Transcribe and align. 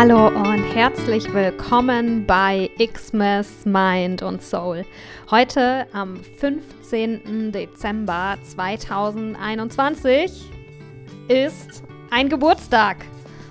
Hallo 0.00 0.28
und 0.28 0.64
herzlich 0.74 1.30
willkommen 1.34 2.24
bei 2.24 2.70
Xmas 2.78 3.66
Mind 3.66 4.22
und 4.22 4.40
Soul. 4.40 4.86
Heute 5.30 5.86
am 5.92 6.16
15. 6.38 7.52
Dezember 7.52 8.38
2021 8.42 10.50
ist 11.28 11.82
ein 12.10 12.30
Geburtstag. 12.30 12.96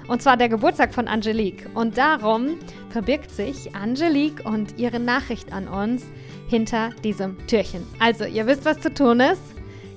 Und 0.07 0.23
zwar 0.23 0.37
der 0.37 0.49
Geburtstag 0.49 0.91
von 0.91 1.07
Angelique. 1.07 1.69
Und 1.75 1.99
darum 1.99 2.57
verbirgt 2.89 3.29
sich 3.29 3.75
Angelique 3.75 4.43
und 4.43 4.79
ihre 4.79 4.99
Nachricht 4.99 5.53
an 5.53 5.67
uns 5.67 6.03
hinter 6.47 6.89
diesem 7.03 7.37
Türchen. 7.45 7.85
Also, 7.99 8.25
ihr 8.25 8.47
wisst, 8.47 8.65
was 8.65 8.79
zu 8.79 8.91
tun 8.91 9.19
ist. 9.19 9.43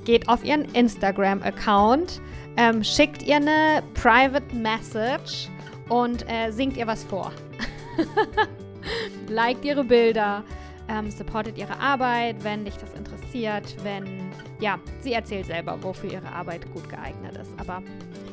Geht 0.05 0.29
auf 0.29 0.45
ihren 0.45 0.67
Instagram-Account, 0.75 2.21
ähm, 2.59 2.85
schickt 2.85 3.23
ihr 3.23 3.37
eine 3.37 3.83
Private 3.95 4.55
Message 4.55 5.49
und 5.89 6.29
äh, 6.31 6.51
singt 6.51 6.77
ihr 6.77 6.87
was 6.87 7.05
vor. 7.05 7.33
Liked 9.29 9.65
ihre 9.65 9.85
Bilder, 9.85 10.45
ähm, 10.89 11.11
supportet 11.11 11.59
ihre 11.59 11.79
Arbeit, 11.79 12.43
wenn 12.43 12.65
dich 12.65 12.77
das 12.77 12.93
interessiert, 12.95 13.77
wenn, 13.83 14.31
ja, 14.61 14.79
sie 15.01 15.13
erzählt 15.13 15.47
selber, 15.47 15.79
wofür 15.83 16.13
ihre 16.13 16.33
Arbeit 16.33 16.71
gut 16.73 16.89
geeignet 16.89 17.37
ist. 17.37 17.53
Aber 17.59 17.83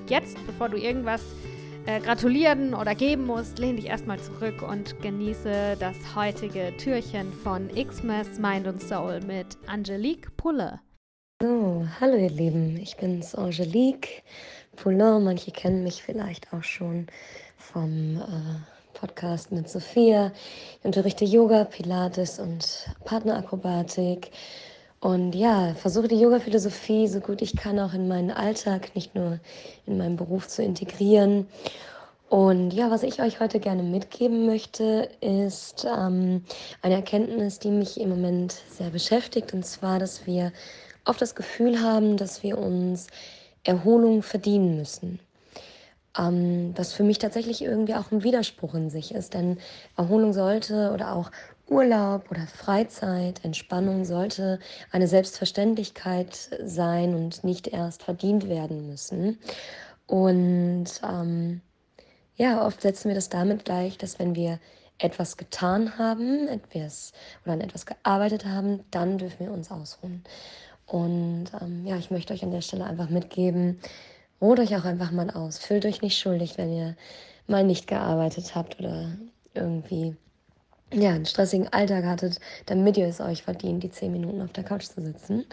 jetzt, 0.07 0.38
bevor 0.45 0.70
du 0.70 0.77
irgendwas 0.77 1.23
äh, 1.85 1.99
gratulieren 1.99 2.73
oder 2.73 2.95
geben 2.95 3.26
musst, 3.26 3.59
lehn 3.59 3.76
dich 3.76 3.88
erstmal 3.88 4.20
zurück 4.20 4.62
und 4.62 4.99
genieße 5.02 5.77
das 5.79 5.98
heutige 6.16 6.76
Türchen 6.77 7.31
von 7.31 7.70
Xmas 7.70 8.38
Mind 8.40 8.68
und 8.68 8.81
Soul 8.81 9.21
mit 9.21 9.57
Angelique 9.68 10.29
Pulle. 10.35 10.81
So, 11.41 11.88
hallo 12.02 12.18
ihr 12.18 12.29
Lieben, 12.29 12.77
ich 12.77 12.98
bin's 12.98 13.34
Angelique 13.34 14.23
Poulain. 14.82 15.24
Manche 15.24 15.52
kennen 15.52 15.84
mich 15.84 16.04
vielleicht 16.04 16.54
auch 16.54 16.63
schon 16.63 17.08
vom 17.58 18.18
äh, 18.18 18.98
Podcast 18.98 19.52
mit 19.52 19.70
Sophia. 19.70 20.32
Ich 20.80 20.85
unterrichte 20.85 21.26
Yoga, 21.26 21.66
Pilates 21.66 22.40
und 22.40 22.90
Partnerakrobatik. 23.04 24.32
Und 25.02 25.34
ja, 25.34 25.74
versuche 25.76 26.07
die 26.07 26.20
Yoga-Philosophie 26.20 27.07
so 27.07 27.20
gut 27.22 27.41
ich 27.41 27.55
kann 27.55 27.80
auch 27.80 27.94
in 27.94 28.07
meinen 28.07 28.32
Alltag, 28.32 28.96
nicht 28.96 29.16
nur 29.16 29.40
in 29.85 29.98
meinen 29.98 30.18
Beruf 30.18 30.48
zu 30.48 30.62
integrieren. 30.62 31.48
Und 32.30 32.72
ja, 32.72 32.91
was 32.91 33.04
ich 33.04 33.22
euch 33.22 33.40
heute 33.40 33.60
gerne 33.60 33.82
mitgeben 33.82 34.46
möchte, 34.46 35.10
ist 35.20 35.85
ähm, 35.85 36.44
eine 36.82 36.96
Erkenntnis, 36.96 37.60
die 37.60 37.72
mich 37.72 38.00
im 38.00 38.10
Moment 38.10 38.55
sehr 38.70 38.91
beschäftigt. 38.91 39.54
Und 39.54 39.66
zwar, 39.66 40.00
dass 40.00 40.27
wir 40.27 40.52
oft 41.05 41.22
das 41.22 41.34
Gefühl 41.34 41.82
haben, 41.82 42.18
dass 42.18 42.44
wir 42.44 42.57
uns 42.57 43.07
Erholung 43.63 44.24
verdienen 44.24 44.76
müssen. 44.77 45.20
Ähm, 46.18 46.74
was 46.76 46.93
für 46.93 47.04
mich 47.04 47.20
tatsächlich 47.20 47.62
irgendwie 47.62 47.96
auch 47.96 48.12
ein 48.12 48.24
Widerspruch 48.24 48.74
in 48.74 48.90
sich 48.90 49.13
ist, 49.13 49.34
denn 49.34 49.57
Erholung 49.96 50.34
sollte 50.34 50.91
oder 50.93 51.16
auch 51.16 51.32
Urlaub 51.68 52.32
oder 52.32 52.48
Freizeit, 52.48 53.46
Entspannung 53.46 54.05
sollte 54.05 54.60
eine 54.91 55.07
Selbstverständlichkeit 55.07 56.49
sein 56.63 57.13
und 57.13 57.43
nicht 57.43 57.68
erst 57.68 58.04
verdient 58.04 58.49
werden 58.49 58.88
müssen. 58.88 59.40
Und 60.07 60.88
ähm, 61.04 61.62
ja, 62.35 62.66
oft 62.66 62.82
setzen 62.82 63.10
wir 63.10 63.16
das 63.16 63.29
damit 63.29 63.66
gleich, 63.66 63.98
dass 63.98 64.18
wenn 64.18 64.34
wir 64.35 64.59
etwas 64.97 65.38
getan 65.38 65.97
haben, 65.97 66.47
etwas 66.47 67.13
oder 67.44 67.53
an 67.53 67.62
etwas 67.62 67.85
gearbeitet 67.85 68.46
haben, 68.46 68.84
dann 68.91 69.18
dürfen 69.18 69.46
wir 69.46 69.53
uns 69.53 69.72
ausruhen. 69.72 70.23
Und 70.90 71.45
ähm, 71.62 71.85
ja, 71.85 71.97
ich 71.97 72.09
möchte 72.12 72.34
euch 72.34 72.44
an 72.44 72.51
der 72.51 72.62
Stelle 72.62 72.85
einfach 72.85 73.09
mitgeben, 73.09 73.79
ruht 74.41 74.59
euch 74.59 74.75
auch 74.75 74.85
einfach 74.85 75.12
mal 75.12 75.29
aus. 75.29 75.59
Fühlt 75.59 75.85
euch 75.85 76.01
nicht 76.01 76.18
schuldig, 76.18 76.57
wenn 76.57 76.73
ihr 76.73 76.95
mal 77.47 77.63
nicht 77.63 77.88
gearbeitet 77.88 78.55
habt 78.55 78.79
oder 78.79 79.11
irgendwie 79.53 80.16
ja, 80.91 81.11
einen 81.11 81.25
stressigen 81.25 81.72
Alltag 81.72 82.05
hattet, 82.05 82.39
damit 82.66 82.97
ihr 82.97 83.07
es 83.07 83.22
euch 83.22 83.44
verdient, 83.44 83.83
die 83.83 83.91
zehn 83.91 84.11
Minuten 84.11 84.41
auf 84.41 84.51
der 84.53 84.63
Couch 84.63 84.85
zu 84.85 85.01
sitzen. 85.01 85.45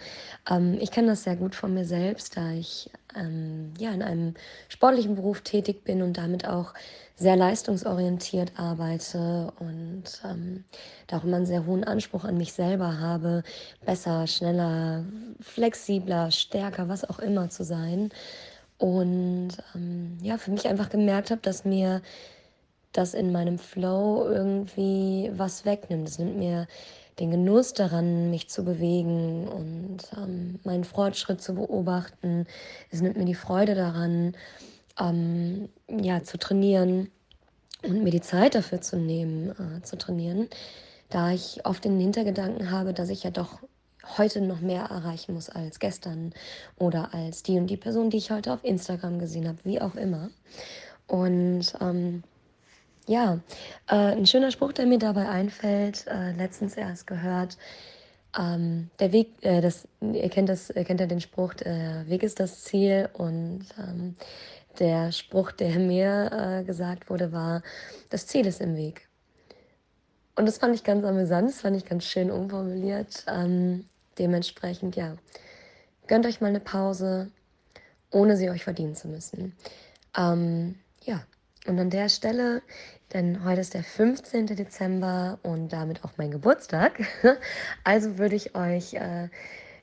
Ähm, 0.49 0.77
ich 0.79 0.91
kenne 0.91 1.09
das 1.09 1.23
sehr 1.23 1.35
gut 1.35 1.53
von 1.53 1.73
mir 1.73 1.85
selbst, 1.85 2.37
da 2.37 2.51
ich 2.51 2.89
ähm, 3.15 3.73
ja, 3.77 3.91
in 3.91 4.01
einem 4.01 4.33
sportlichen 4.67 5.15
Beruf 5.15 5.41
tätig 5.41 5.83
bin 5.83 6.01
und 6.01 6.17
damit 6.17 6.47
auch 6.47 6.73
sehr 7.15 7.35
leistungsorientiert 7.35 8.53
arbeite 8.57 9.51
und 9.59 10.03
ähm, 10.23 10.63
da 11.07 11.17
auch 11.17 11.23
immer 11.23 11.37
einen 11.37 11.45
sehr 11.45 11.65
hohen 11.65 11.83
Anspruch 11.83 12.23
an 12.23 12.37
mich 12.37 12.53
selber 12.53 12.99
habe, 12.99 13.43
besser, 13.85 14.27
schneller, 14.27 15.05
flexibler, 15.39 16.31
stärker, 16.31 16.89
was 16.89 17.07
auch 17.07 17.19
immer 17.19 17.49
zu 17.49 17.63
sein. 17.63 18.09
Und 18.79 19.49
ähm, 19.75 20.17
ja, 20.21 20.37
für 20.37 20.51
mich 20.51 20.67
einfach 20.67 20.89
gemerkt 20.89 21.31
habe, 21.31 21.41
dass 21.41 21.65
mir 21.65 22.01
das 22.97 23.13
in 23.13 23.31
meinem 23.31 23.59
Flow 23.59 24.27
irgendwie 24.27 25.31
was 25.35 25.65
wegnimmt. 25.65 26.07
Es 26.07 26.19
nimmt 26.19 26.37
mir 26.37 26.67
den 27.19 27.31
Genuss 27.31 27.73
daran, 27.73 28.29
mich 28.29 28.49
zu 28.49 28.63
bewegen 28.63 29.47
und 29.47 29.97
ähm, 30.15 30.59
meinen 30.63 30.83
Fortschritt 30.83 31.41
zu 31.41 31.55
beobachten. 31.55 32.45
Es 32.91 33.01
nimmt 33.01 33.17
mir 33.17 33.25
die 33.25 33.35
Freude 33.35 33.75
daran, 33.75 34.35
ähm, 34.99 35.69
ja, 35.87 36.23
zu 36.23 36.37
trainieren 36.37 37.09
und 37.83 38.03
mir 38.03 38.11
die 38.11 38.21
Zeit 38.21 38.55
dafür 38.55 38.81
zu 38.81 38.97
nehmen, 38.97 39.49
äh, 39.51 39.81
zu 39.81 39.97
trainieren, 39.97 40.47
da 41.09 41.31
ich 41.31 41.65
oft 41.65 41.85
den 41.85 41.99
Hintergedanken 41.99 42.71
habe, 42.71 42.93
dass 42.93 43.09
ich 43.09 43.23
ja 43.23 43.31
doch 43.31 43.59
heute 44.17 44.41
noch 44.41 44.61
mehr 44.61 44.83
erreichen 44.83 45.33
muss 45.33 45.49
als 45.49 45.79
gestern 45.79 46.33
oder 46.77 47.13
als 47.13 47.43
die 47.43 47.57
und 47.57 47.67
die 47.67 47.77
Person, 47.77 48.09
die 48.09 48.17
ich 48.17 48.31
heute 48.31 48.53
auf 48.53 48.63
Instagram 48.63 49.19
gesehen 49.19 49.47
habe, 49.47 49.57
wie 49.63 49.81
auch 49.81 49.95
immer. 49.95 50.29
Und 51.07 51.73
ähm, 51.81 52.23
ja, 53.07 53.39
äh, 53.87 53.95
ein 53.95 54.25
schöner 54.25 54.51
Spruch, 54.51 54.73
der 54.73 54.85
mir 54.85 54.99
dabei 54.99 55.29
einfällt, 55.29 56.05
äh, 56.07 56.33
letztens 56.33 56.75
erst 56.75 57.07
gehört. 57.07 57.57
Ähm, 58.37 58.89
der 58.99 59.13
Weg, 59.13 59.29
äh, 59.41 59.61
das, 59.61 59.87
ihr 60.01 60.29
kennt 60.29 60.49
das, 60.49 60.69
ihr 60.69 60.83
kennt 60.83 60.99
ja 60.99 61.07
den 61.07 61.21
Spruch, 61.21 61.53
der 61.55 62.07
Weg 62.07 62.21
ist 62.23 62.39
das 62.39 62.63
Ziel 62.63 63.09
und 63.13 63.65
ähm, 63.79 64.15
der 64.79 65.11
Spruch, 65.11 65.51
der 65.51 65.79
mir 65.79 66.31
äh, 66.31 66.63
gesagt 66.63 67.09
wurde, 67.09 67.31
war, 67.31 67.63
das 68.09 68.27
Ziel 68.27 68.45
ist 68.45 68.61
im 68.61 68.75
Weg. 68.75 69.07
Und 70.35 70.45
das 70.45 70.59
fand 70.59 70.75
ich 70.75 70.83
ganz 70.83 71.03
amüsant, 71.03 71.49
das 71.49 71.61
fand 71.61 71.77
ich 71.77 71.85
ganz 71.85 72.03
schön 72.05 72.29
umformuliert. 72.29 73.25
Ähm, 73.27 73.85
dementsprechend, 74.19 74.95
ja, 74.95 75.15
gönnt 76.07 76.25
euch 76.25 76.41
mal 76.41 76.47
eine 76.47 76.59
Pause, 76.59 77.31
ohne 78.11 78.37
sie 78.37 78.49
euch 78.49 78.63
verdienen 78.63 78.95
zu 78.95 79.07
müssen. 79.07 79.55
Ähm, 80.15 80.75
ja, 81.03 81.23
und 81.67 81.79
an 81.79 81.89
der 81.89 82.09
Stelle, 82.09 82.61
denn 83.13 83.43
heute 83.43 83.61
ist 83.61 83.73
der 83.73 83.83
15. 83.83 84.47
Dezember 84.47 85.39
und 85.43 85.71
damit 85.71 86.03
auch 86.03 86.11
mein 86.17 86.31
Geburtstag, 86.31 86.99
also 87.83 88.17
würde 88.17 88.35
ich 88.35 88.55
euch 88.55 88.93
äh, 88.93 89.29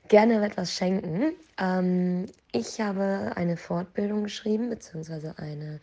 gerne 0.07 0.45
etwas 0.45 0.73
schenken. 0.73 1.33
Ähm, 1.59 2.25
ich 2.51 2.81
habe 2.81 3.31
eine 3.35 3.57
Fortbildung 3.57 4.23
geschrieben, 4.23 4.69
beziehungsweise 4.69 5.35
eine, 5.37 5.79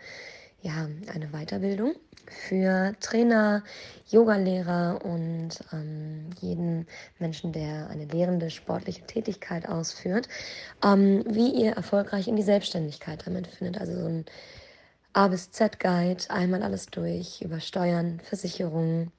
ja, 0.63 0.89
eine 1.13 1.29
Weiterbildung 1.29 1.95
für 2.31 2.95
Trainer, 3.01 3.63
Yogalehrer 4.09 5.05
und 5.05 5.51
ähm, 5.73 6.31
jeden 6.41 6.87
Menschen, 7.19 7.53
der 7.53 7.89
eine 7.91 8.05
lehrende 8.05 8.51
sportliche 8.51 9.03
Tätigkeit 9.03 9.69
ausführt, 9.69 10.29
ähm, 10.84 11.25
wie 11.27 11.51
ihr 11.51 11.73
erfolgreich 11.73 12.29
in 12.29 12.37
die 12.37 12.43
Selbstständigkeit 12.43 13.27
damit 13.27 13.49
findet. 13.49 13.81
Also 13.81 13.95
so 13.95 14.07
ein 14.07 14.25
A 15.15 15.28
bis 15.28 15.50
Z-Guide, 15.50 16.25
einmal 16.31 16.62
alles 16.62 16.87
durch, 16.87 17.43
über 17.43 17.61
Steuern, 17.61 18.19
Versicherungen 18.21 19.12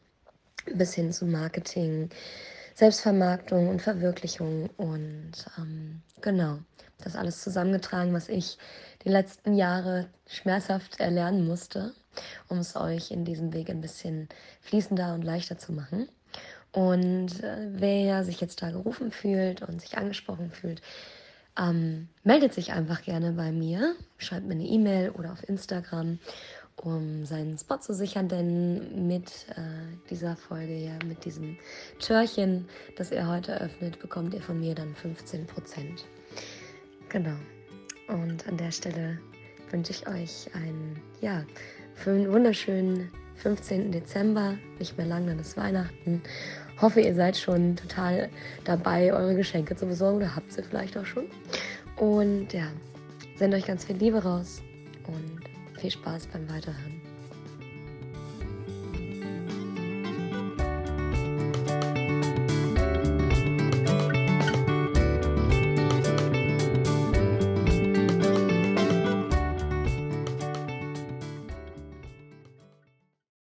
bis 0.74 0.96
hin 0.96 1.12
zu 1.12 1.28
Marketing, 1.28 2.09
Selbstvermarktung 2.74 3.70
und 3.70 3.80
Verwirklichung 3.80 4.72
und 4.78 5.34
ähm, 5.59 6.02
genau, 6.20 6.58
das 6.97 7.16
alles 7.16 7.44
zusammengetragen, 7.44 8.12
was 8.12 8.28
ich 8.28 8.58
die 9.03 9.09
letzten 9.09 9.53
Jahre 9.53 10.09
schmerzhaft 10.26 11.00
erlernen 11.00 11.46
musste, 11.46 11.94
um 12.47 12.58
es 12.58 12.76
euch 12.76 13.12
in 13.12 13.23
diesem 13.23 13.53
Weg 13.53 13.70
ein 13.70 13.82
bisschen 13.82 14.29
fließender 14.62 15.14
und 15.14 15.22
leichter 15.22 15.59
zu 15.59 15.73
machen. 15.73 16.09
Und 16.72 17.44
äh, 17.44 17.67
wer 17.70 18.23
sich 18.23 18.41
jetzt 18.41 18.64
da 18.64 18.72
gerufen 18.72 19.12
fühlt 19.12 19.62
und 19.62 19.79
sich 19.79 19.96
angesprochen 19.96 20.50
fühlt, 20.50 20.82
ähm, 21.59 22.08
meldet 22.23 22.53
sich 22.53 22.73
einfach 22.73 23.03
gerne 23.03 23.32
bei 23.34 23.52
mir, 23.52 23.96
schreibt 24.17 24.47
mir 24.47 24.53
eine 24.53 24.66
E-Mail 24.66 25.11
oder 25.11 25.32
auf 25.32 25.47
Instagram 25.47 26.20
um 26.78 27.26
seinen 27.26 27.58
Spot 27.58 27.78
zu 27.78 27.94
sichern, 27.94 28.28
denn 28.28 29.08
mit 29.08 29.46
äh, 29.52 29.96
dieser 30.09 30.35
Folge 30.35 30.76
ja, 30.76 30.94
mit 31.05 31.23
diesem 31.23 31.58
Türchen, 32.00 32.67
das 32.97 33.11
ihr 33.11 33.28
heute 33.28 33.59
öffnet, 33.61 34.00
bekommt 34.00 34.34
ihr 34.34 34.41
von 34.41 34.59
mir 34.59 34.76
dann 34.76 34.96
15%. 34.96 35.46
Genau. 37.09 37.35
Und 38.08 38.47
an 38.47 38.58
der 38.58 38.72
Stelle 38.72 39.20
wünsche 39.70 39.91
ich 39.91 40.08
euch 40.08 40.53
einen, 40.55 41.00
ja, 41.22 41.44
wunderschönen 42.05 43.11
15. 43.35 43.91
Dezember, 43.91 44.58
nicht 44.79 44.97
mehr 44.97 45.08
lang, 45.08 45.28
dann 45.28 45.40
ist 45.40 45.58
Weihnachten. 45.58 46.22
Hoffe, 46.84 47.00
ihr 47.00 47.16
seid 47.16 47.38
schon 47.38 47.78
total 47.78 48.30
dabei, 48.66 49.14
eure 49.14 49.35
Geschenke 49.35 49.74
zu 49.74 49.85
besorgen 49.85 50.18
oder 50.18 50.35
habt 50.35 50.52
sie 50.52 50.62
vielleicht 50.62 50.97
auch 50.97 51.06
schon. 51.06 51.28
Und 51.96 52.52
ja, 52.52 52.68
sendet 53.38 53.62
euch 53.62 53.66
ganz 53.66 53.85
viel 53.85 53.96
Liebe 53.96 54.22
raus 54.22 54.62
und 55.08 55.80
viel 55.80 55.91
Spaß 55.91 56.28
beim 56.28 56.50
Weiterhören. 56.50 57.03